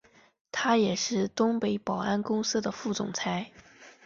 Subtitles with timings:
[0.51, 3.51] 他也是东北保安公司的副总裁。